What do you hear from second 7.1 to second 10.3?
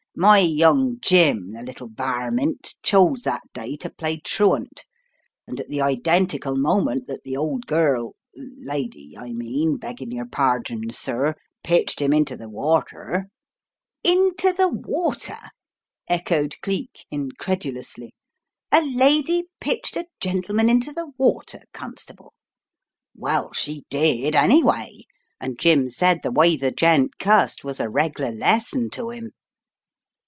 the old girl— lady, I mean, beggin' yer